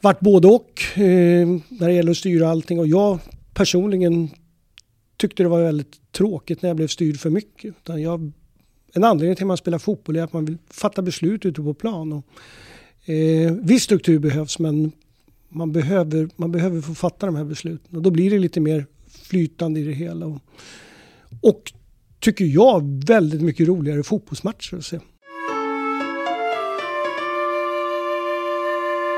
varit 0.01 0.19
både 0.19 0.47
och 0.47 0.81
eh, 0.95 1.47
när 1.69 1.87
det 1.87 1.93
gäller 1.93 2.11
att 2.11 2.17
styra 2.17 2.49
allting. 2.49 2.79
Och 2.79 2.87
jag 2.87 3.19
personligen 3.53 4.29
tyckte 5.17 5.43
det 5.43 5.49
var 5.49 5.61
väldigt 5.61 6.11
tråkigt 6.11 6.61
när 6.61 6.69
jag 6.69 6.77
blev 6.77 6.87
styrd 6.87 7.19
för 7.19 7.29
mycket. 7.29 7.65
Utan 7.65 8.01
jag 8.01 8.31
en 8.93 9.03
anledning 9.03 9.35
till 9.35 9.43
att 9.43 9.47
man 9.47 9.57
spelar 9.57 9.79
fotboll 9.79 10.15
är 10.15 10.23
att 10.23 10.33
man 10.33 10.45
vill 10.45 10.57
fatta 10.69 11.01
beslut 11.01 11.45
ute 11.45 11.61
på 11.61 11.73
plan. 11.73 12.13
Och, 12.13 12.25
eh, 13.09 13.51
viss 13.51 13.83
struktur 13.83 14.19
behövs 14.19 14.59
men 14.59 14.91
man 15.49 15.71
behöver, 15.71 16.29
man 16.35 16.51
behöver 16.51 16.81
få 16.81 16.95
fatta 16.95 17.25
de 17.25 17.35
här 17.35 17.43
besluten 17.43 17.95
och 17.95 18.01
då 18.01 18.11
blir 18.11 18.31
det 18.31 18.39
lite 18.39 18.59
mer 18.59 18.85
flytande 19.07 19.79
i 19.79 19.83
det 19.83 19.93
hela. 19.93 20.25
Och, 20.25 20.41
och 21.41 21.73
tycker 22.19 22.45
jag 22.45 23.05
väldigt 23.07 23.41
mycket 23.41 23.67
roligare 23.67 24.03
fotbollsmatcher 24.03 24.77
att 24.77 24.85
se. 24.85 24.99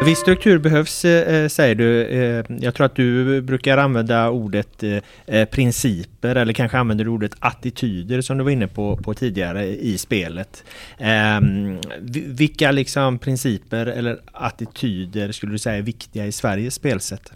Viss 0.05 0.19
struktur 0.19 0.57
behövs 0.57 1.05
eh, 1.05 1.35
eh, 1.35 1.47
säger 1.47 1.75
du. 1.75 2.05
Eh, 2.05 2.45
jag 2.59 2.73
tror 2.73 2.85
att 2.85 2.95
du 2.95 3.41
brukar 3.41 3.77
använda 3.77 4.29
ordet 4.29 4.83
eh, 4.83 4.97
eh, 5.25 5.45
principer 5.45 6.35
eller 6.35 6.53
kanske 6.53 6.77
använder 6.77 7.05
du 7.05 7.11
ordet 7.11 7.35
attityder 7.39 8.21
som 8.21 8.37
du 8.37 8.43
var 8.43 8.51
inne 8.51 8.67
på, 8.67 8.97
på 8.97 9.13
tidigare 9.13 9.65
i 9.65 9.97
spelet. 9.97 10.63
Ehm, 10.97 11.79
vilka 12.25 12.71
liksom 12.71 13.19
principer 13.19 13.85
eller 13.85 14.19
attityder 14.33 15.31
skulle 15.31 15.51
du 15.51 15.59
säga 15.59 15.77
är 15.77 15.81
viktiga 15.81 16.25
i 16.25 16.31
Sveriges 16.31 16.73
spelsätt? 16.73 17.31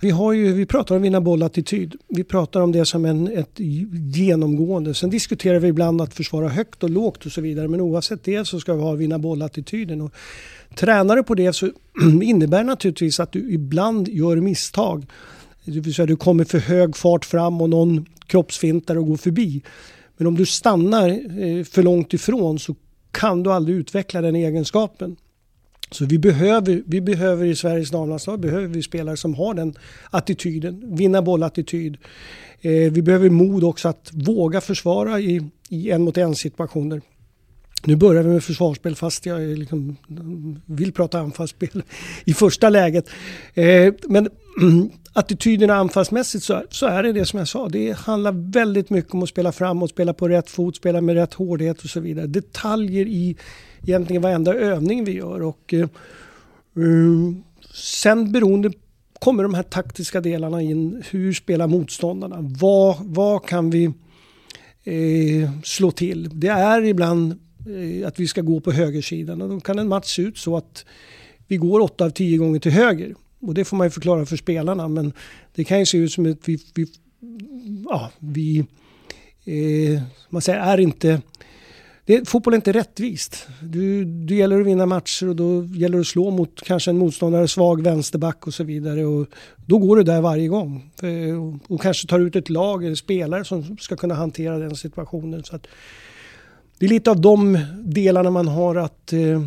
Vi, 0.00 0.10
har 0.10 0.32
ju, 0.32 0.52
vi 0.52 0.66
pratar 0.66 0.96
om 0.96 1.02
vinna 1.02 1.20
boll-attityd. 1.20 1.96
Vi 2.08 2.24
pratar 2.24 2.60
om 2.60 2.72
det 2.72 2.84
som 2.84 3.04
en, 3.04 3.28
ett 3.28 3.60
genomgående. 4.14 4.94
Sen 4.94 5.10
diskuterar 5.10 5.58
vi 5.58 5.68
ibland 5.68 6.00
att 6.00 6.14
försvara 6.14 6.48
högt 6.48 6.82
och 6.82 6.90
lågt 6.90 7.26
och 7.26 7.32
så 7.32 7.40
vidare. 7.40 7.68
Men 7.68 7.80
oavsett 7.80 8.24
det 8.24 8.44
så 8.44 8.60
ska 8.60 8.74
vi 8.74 8.82
ha 8.82 8.92
vinna 8.92 9.18
boll-attityden. 9.18 10.10
Tränar 10.74 11.16
du 11.16 11.22
på 11.22 11.34
det 11.34 11.52
så 11.52 11.70
innebär 12.22 12.58
det 12.58 12.64
naturligtvis 12.64 13.20
att 13.20 13.32
du 13.32 13.52
ibland 13.52 14.08
gör 14.08 14.36
misstag. 14.36 15.06
Det 15.64 15.80
vill 15.80 15.94
säga 15.94 16.06
du 16.06 16.16
kommer 16.16 16.44
för 16.44 16.58
hög 16.58 16.96
fart 16.96 17.24
fram 17.24 17.60
och 17.60 17.70
någon 17.70 18.06
kroppsfintar 18.26 18.96
och 18.96 19.06
går 19.06 19.16
förbi. 19.16 19.62
Men 20.16 20.26
om 20.26 20.34
du 20.34 20.46
stannar 20.46 21.08
eh, 21.08 21.64
för 21.64 21.82
långt 21.82 22.14
ifrån 22.14 22.58
så 22.58 22.74
kan 23.10 23.42
du 23.42 23.52
aldrig 23.52 23.76
utveckla 23.76 24.20
den 24.20 24.36
egenskapen. 24.36 25.16
Så 25.90 26.04
vi 26.04 26.18
behöver, 26.18 26.82
vi 26.86 27.00
behöver 27.00 27.46
i 27.46 27.56
Sveriges 27.56 27.90
damlandslag 27.90 28.40
behöver 28.40 28.66
vi 28.66 28.82
spelare 28.82 29.16
som 29.16 29.34
har 29.34 29.54
den 29.54 29.74
attityden, 30.10 30.96
vinna 30.96 31.22
bollattityd. 31.22 31.96
Eh, 32.60 32.92
vi 32.92 33.02
behöver 33.02 33.30
mod 33.30 33.64
också 33.64 33.88
att 33.88 34.10
våga 34.12 34.60
försvara 34.60 35.20
i, 35.20 35.50
i 35.68 35.90
en 35.90 36.02
mot 36.02 36.18
en 36.18 36.34
situationer. 36.34 37.00
Nu 37.86 37.96
börjar 37.96 38.22
vi 38.22 38.28
med 38.28 38.44
försvarsspel 38.44 38.96
fast 38.96 39.26
jag 39.26 39.58
liksom 39.58 39.96
vill 40.66 40.92
prata 40.92 41.18
anfallsspel 41.18 41.82
i 42.24 42.34
första 42.34 42.68
läget. 42.68 43.08
Eh, 43.54 43.94
men 44.08 44.28
attityderna 45.12 45.74
anfallsmässigt 45.74 46.44
så, 46.44 46.62
så 46.70 46.86
är 46.86 47.02
det 47.02 47.12
det 47.12 47.26
som 47.26 47.38
jag 47.38 47.48
sa. 47.48 47.68
Det 47.68 47.98
handlar 47.98 48.52
väldigt 48.52 48.90
mycket 48.90 49.14
om 49.14 49.22
att 49.22 49.28
spela 49.28 49.52
framåt, 49.52 49.90
spela 49.90 50.14
på 50.14 50.28
rätt 50.28 50.50
fot, 50.50 50.76
spela 50.76 51.00
med 51.00 51.14
rätt 51.14 51.34
hårdhet 51.34 51.82
och 51.82 51.90
så 51.90 52.00
vidare. 52.00 52.26
Detaljer 52.26 53.06
i 53.06 53.36
egentligen 53.86 54.22
varenda 54.22 54.54
övning 54.54 55.04
vi 55.04 55.12
gör. 55.12 55.42
Och, 55.42 55.74
eh, 55.74 55.80
eh, 55.80 55.88
sen 57.74 58.32
beroende 58.32 58.72
kommer 59.24 59.42
de 59.42 59.54
här 59.54 59.62
taktiska 59.62 60.20
delarna 60.20 60.62
in. 60.62 61.02
Hur 61.10 61.32
spelar 61.32 61.66
motståndarna? 61.66 62.36
Vad, 62.40 62.96
vad 63.00 63.46
kan 63.46 63.70
vi 63.70 63.84
eh, 64.84 65.50
slå 65.64 65.90
till? 65.90 66.30
Det 66.32 66.48
är 66.48 66.82
ibland 66.82 67.32
eh, 67.68 68.08
att 68.08 68.20
vi 68.20 68.28
ska 68.28 68.40
gå 68.40 68.60
på 68.60 68.72
högersidan 68.72 69.42
och 69.42 69.48
då 69.48 69.60
kan 69.60 69.78
en 69.78 69.88
match 69.88 70.16
se 70.16 70.22
ut 70.22 70.38
så 70.38 70.56
att 70.56 70.84
vi 71.48 71.56
går 71.56 71.80
8 71.80 72.04
av 72.04 72.10
10 72.10 72.38
gånger 72.38 72.60
till 72.60 72.72
höger. 72.72 73.14
Och 73.40 73.54
det 73.54 73.64
får 73.64 73.76
man 73.76 73.86
ju 73.86 73.90
förklara 73.90 74.26
för 74.26 74.36
spelarna 74.36 74.88
men 74.88 75.12
det 75.54 75.64
kan 75.64 75.78
ju 75.78 75.86
se 75.86 75.98
ut 75.98 76.12
som 76.12 76.32
att 76.32 76.48
vi, 76.48 76.58
vi, 76.74 76.86
ja, 77.88 78.10
vi 78.18 78.58
eh, 79.44 80.02
man 80.30 80.42
säger, 80.42 80.60
är 80.60 80.80
inte 80.80 81.20
det, 82.06 82.28
fotboll 82.28 82.54
är 82.54 82.56
inte 82.56 82.72
rättvist. 82.72 83.48
Du, 83.62 84.04
det 84.04 84.34
gäller 84.34 84.60
att 84.60 84.66
vinna 84.66 84.86
matcher 84.86 85.28
och 85.28 85.36
då 85.36 85.64
gäller 85.64 85.96
det 85.96 86.00
att 86.00 86.06
slå 86.06 86.30
mot 86.30 86.62
kanske 86.62 86.90
en 86.90 86.98
motståndare, 86.98 87.48
svag 87.48 87.82
vänsterback 87.82 88.46
och 88.46 88.54
så 88.54 88.64
vidare. 88.64 89.04
Och 89.04 89.26
då 89.66 89.78
går 89.78 89.96
du 89.96 90.02
där 90.02 90.20
varje 90.20 90.48
gång. 90.48 90.90
Och, 91.66 91.74
och 91.74 91.82
kanske 91.82 92.08
tar 92.08 92.18
ut 92.18 92.36
ett 92.36 92.50
lag 92.50 92.84
eller 92.84 92.94
spelare 92.94 93.44
som 93.44 93.76
ska 93.78 93.96
kunna 93.96 94.14
hantera 94.14 94.58
den 94.58 94.76
situationen. 94.76 95.44
Så 95.44 95.56
att, 95.56 95.66
det 96.78 96.86
är 96.86 96.90
lite 96.90 97.10
av 97.10 97.20
de 97.20 97.58
delarna 97.82 98.30
man 98.30 98.48
har 98.48 98.76
att 98.76 99.12
eh, 99.12 99.42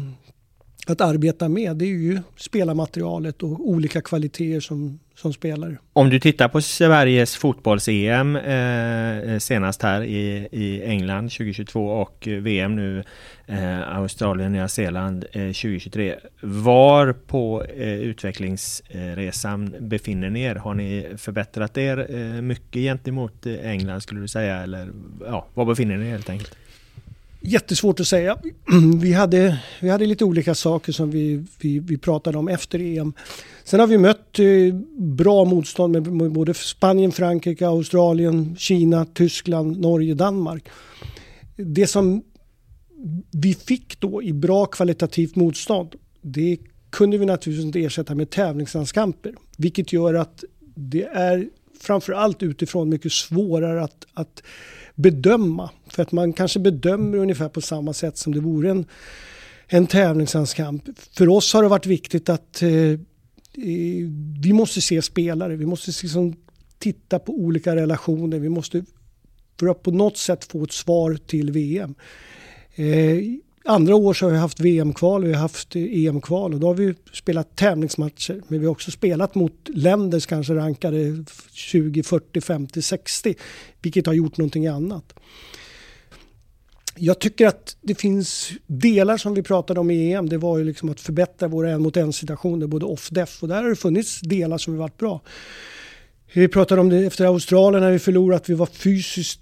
att 0.89 1.01
arbeta 1.01 1.49
med 1.49 1.75
det 1.75 1.85
är 1.85 1.89
ju 1.89 2.19
spelarmaterialet 2.37 3.43
och 3.43 3.69
olika 3.69 4.01
kvaliteter 4.01 4.59
som, 4.59 4.99
som 5.15 5.33
spelare. 5.33 5.77
Om 5.93 6.09
du 6.09 6.19
tittar 6.19 6.47
på 6.47 6.61
Sveriges 6.61 7.35
fotbolls-EM 7.35 8.35
eh, 8.35 9.19
eh, 9.19 9.39
senast 9.39 9.81
här 9.83 10.03
i, 10.03 10.47
i 10.51 10.83
England 10.83 11.31
2022 11.31 11.87
och 11.87 12.27
eh, 12.27 12.39
VM 12.39 12.75
nu 12.75 13.03
eh, 13.45 13.97
Australien, 13.97 14.51
Nya 14.51 14.67
Zeeland 14.67 15.25
eh, 15.31 15.41
2023. 15.41 16.15
Var 16.41 17.13
på 17.13 17.63
eh, 17.63 17.93
utvecklingsresan 17.93 19.75
befinner 19.79 20.29
ni 20.29 20.41
er? 20.41 20.55
Har 20.55 20.73
ni 20.73 21.07
förbättrat 21.17 21.77
er 21.77 22.15
eh, 22.15 22.41
mycket 22.41 22.81
gentemot 22.81 23.45
England 23.45 24.01
skulle 24.01 24.21
du 24.21 24.27
säga? 24.27 24.57
Eller 24.57 24.89
ja, 25.25 25.47
var 25.53 25.65
befinner 25.65 25.97
ni 25.97 26.05
er 26.05 26.11
helt 26.11 26.29
enkelt? 26.29 26.57
Jättesvårt 27.47 27.99
att 27.99 28.07
säga. 28.07 28.37
Vi 29.01 29.13
hade, 29.13 29.59
vi 29.81 29.89
hade 29.89 30.05
lite 30.05 30.25
olika 30.25 30.55
saker 30.55 30.91
som 30.91 31.11
vi, 31.11 31.45
vi, 31.59 31.79
vi 31.79 31.97
pratade 31.97 32.37
om 32.37 32.47
efter 32.47 32.79
EM. 32.79 33.13
Sen 33.63 33.79
har 33.79 33.87
vi 33.87 33.97
mött 33.97 34.39
eh, 34.39 34.75
bra 34.97 35.45
motstånd 35.45 36.11
med 36.11 36.31
både 36.31 36.53
Spanien, 36.53 37.11
Frankrike, 37.11 37.67
Australien, 37.67 38.55
Kina, 38.57 39.05
Tyskland, 39.05 39.79
Norge, 39.79 40.13
Danmark. 40.13 40.69
Det 41.55 41.87
som 41.87 42.23
vi 43.31 43.53
fick 43.53 43.99
då 43.99 44.23
i 44.23 44.33
bra 44.33 44.65
kvalitativt 44.65 45.35
motstånd, 45.35 45.95
det 46.21 46.57
kunde 46.89 47.17
vi 47.17 47.25
naturligtvis 47.25 47.65
inte 47.65 47.79
ersätta 47.79 48.15
med 48.15 48.29
tävlingslandskamper. 48.29 49.35
Vilket 49.57 49.93
gör 49.93 50.13
att 50.13 50.43
det 50.75 51.03
är 51.03 51.49
framförallt 51.81 52.43
utifrån 52.43 52.89
mycket 52.89 53.11
svårare 53.11 53.83
att, 53.83 54.05
att 54.13 54.43
bedöma. 54.97 55.69
För 55.87 56.03
att 56.03 56.11
man 56.11 56.33
kanske 56.33 56.59
bedömer 56.59 57.17
ungefär 57.17 57.49
på 57.49 57.61
samma 57.61 57.93
sätt 57.93 58.17
som 58.17 58.33
det 58.33 58.39
vore 58.39 58.71
en, 58.71 58.85
en 59.67 59.87
tävlingslandskamp. 59.87 60.83
För 61.17 61.29
oss 61.29 61.53
har 61.53 61.63
det 61.63 61.69
varit 61.69 61.85
viktigt 61.85 62.29
att 62.29 62.61
eh, 62.61 62.99
vi 64.41 64.53
måste 64.53 64.81
se 64.81 65.01
spelare, 65.01 65.55
vi 65.55 65.65
måste 65.65 65.91
liksom 66.01 66.35
titta 66.79 67.19
på 67.19 67.33
olika 67.33 67.75
relationer, 67.75 68.39
vi 68.39 68.49
måste 68.49 68.83
för 69.59 69.67
att 69.67 69.83
på 69.83 69.91
något 69.91 70.17
sätt 70.17 70.43
få 70.43 70.63
ett 70.63 70.71
svar 70.71 71.17
till 71.27 71.51
VM. 71.51 71.95
Eh, 72.75 73.17
andra 73.67 73.95
år 73.95 74.13
så 74.13 74.25
har 74.25 74.31
vi 74.31 74.37
haft 74.37 74.59
VM-kval, 74.59 75.23
vi 75.23 75.33
har 75.33 75.41
haft 75.41 75.75
EM-kval 75.75 76.53
och 76.53 76.59
då 76.59 76.67
har 76.67 76.73
vi 76.73 76.95
spelat 77.13 77.55
tävlingsmatcher. 77.55 78.41
Men 78.47 78.59
vi 78.59 78.65
har 78.65 78.71
också 78.71 78.91
spelat 78.91 79.35
mot 79.35 79.69
länder 79.73 80.19
som 80.19 80.29
kanske 80.29 80.55
rankade 80.55 81.25
20, 81.51 82.03
40, 82.03 82.41
50, 82.41 82.81
60. 82.81 83.35
Vilket 83.81 84.05
har 84.05 84.13
gjort 84.13 84.37
någonting 84.37 84.67
annat. 84.67 85.13
Jag 86.95 87.19
tycker 87.19 87.47
att 87.47 87.77
det 87.81 87.95
finns 87.95 88.51
delar 88.67 89.17
som 89.17 89.33
vi 89.33 89.43
pratade 89.43 89.79
om 89.79 89.91
i 89.91 90.13
EM. 90.13 90.29
Det 90.29 90.37
var 90.37 90.57
ju 90.57 90.63
liksom 90.63 90.89
att 90.89 90.99
förbättra 90.99 91.47
våra 91.47 91.69
en 91.69 91.81
mot 91.81 91.97
en 91.97 92.13
situationer, 92.13 92.67
både 92.67 92.85
off-def. 92.85 93.43
Och 93.43 93.47
där 93.47 93.63
har 93.63 93.69
det 93.69 93.75
funnits 93.75 94.21
delar 94.21 94.57
som 94.57 94.73
har 94.73 94.79
varit 94.79 94.97
bra. 94.97 95.21
Vi 96.33 96.47
pratade 96.47 96.81
om 96.81 96.89
det 96.89 97.05
efter 97.05 97.25
Australien 97.25 97.83
när 97.83 97.91
vi 97.91 97.99
förlorade, 97.99 98.37
att 98.37 98.49
vi 98.49 98.53
var 98.53 98.65
fysiskt 98.65 99.41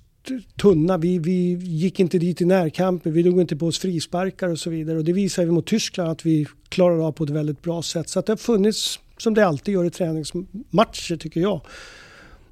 tunna. 0.61 0.97
Vi, 0.97 1.19
vi 1.19 1.53
gick 1.53 1.99
inte 1.99 2.19
dit 2.19 2.41
i 2.41 2.45
närkamper, 2.45 3.11
vi 3.11 3.23
drog 3.23 3.41
inte 3.41 3.55
på 3.55 3.67
oss 3.67 3.79
frisparkar 3.79 4.49
och 4.49 4.59
så 4.59 4.69
vidare. 4.69 4.97
Och 4.97 5.03
det 5.03 5.13
visar 5.13 5.45
vi 5.45 5.51
mot 5.51 5.67
Tyskland 5.67 6.09
att 6.09 6.25
vi 6.25 6.47
klarar 6.69 7.07
av 7.07 7.11
på 7.11 7.23
ett 7.23 7.29
väldigt 7.29 7.61
bra 7.61 7.81
sätt. 7.81 8.09
Så 8.09 8.19
att 8.19 8.25
det 8.25 8.31
har 8.31 8.38
funnits, 8.38 8.99
som 9.17 9.33
det 9.33 9.47
alltid 9.47 9.73
gör 9.73 9.85
i 9.85 9.89
träningsmatcher 9.89 11.17
tycker 11.17 11.41
jag. 11.41 11.61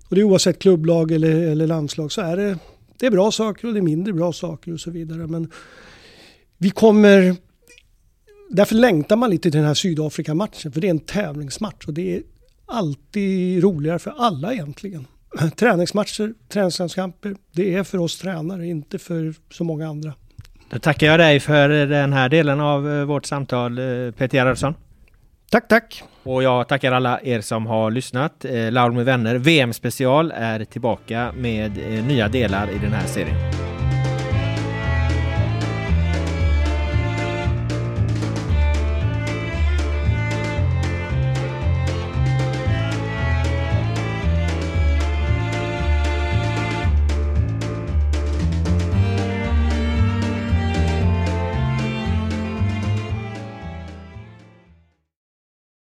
Och 0.07 0.15
det 0.15 0.21
är 0.21 0.23
oavsett 0.23 0.59
klubblag 0.59 1.11
eller, 1.11 1.47
eller 1.47 1.67
landslag 1.67 2.11
så 2.11 2.21
är 2.21 2.37
det, 2.37 2.57
det 2.99 3.05
är 3.05 3.11
bra 3.11 3.31
saker 3.31 3.67
och 3.67 3.73
det 3.73 3.79
är 3.79 3.81
mindre 3.81 4.13
bra 4.13 4.33
saker 4.33 4.73
och 4.73 4.79
så 4.79 4.91
vidare. 4.91 5.27
Men 5.27 5.51
vi 6.57 6.69
kommer... 6.69 7.35
Därför 8.49 8.75
längtar 8.75 9.15
man 9.15 9.29
lite 9.29 9.51
till 9.51 9.57
den 9.59 9.67
här 9.67 9.73
Sydafrika-matchen 9.73 10.71
för 10.71 10.81
det 10.81 10.87
är 10.87 10.91
en 10.91 10.99
tävlingsmatch 10.99 11.87
och 11.87 11.93
det 11.93 12.15
är 12.15 12.23
alltid 12.65 13.63
roligare 13.63 13.99
för 13.99 14.11
alla 14.11 14.53
egentligen 14.53 15.07
träningsmatcher, 15.55 16.33
träningslandskamper, 16.49 17.35
det 17.51 17.75
är 17.75 17.83
för 17.83 17.97
oss 17.97 18.17
tränare, 18.17 18.67
inte 18.67 18.99
för 18.99 19.33
så 19.51 19.63
många 19.63 19.87
andra. 19.87 20.13
Då 20.69 20.79
tackar 20.79 21.07
jag 21.07 21.19
dig 21.19 21.39
för 21.39 21.69
den 21.69 22.13
här 22.13 22.29
delen 22.29 22.59
av 22.59 22.91
eh, 22.91 23.03
vårt 23.03 23.25
samtal, 23.25 23.77
eh, 23.77 24.11
Peter 24.11 24.37
Gerhardsson. 24.37 24.73
Tack, 25.51 25.67
tack! 25.67 26.03
Och 26.23 26.43
jag 26.43 26.67
tackar 26.67 26.91
alla 26.91 27.19
er 27.23 27.41
som 27.41 27.65
har 27.65 27.91
lyssnat. 27.91 28.45
Eh, 28.45 28.71
Laul 28.71 28.91
med 28.91 29.05
vänner 29.05 29.35
VM 29.35 29.73
special 29.73 30.31
är 30.35 30.65
tillbaka 30.65 31.31
med 31.37 31.71
nya 32.07 32.27
delar 32.27 32.69
i 32.69 32.77
den 32.77 32.93
här 32.93 33.07
serien. 33.07 33.52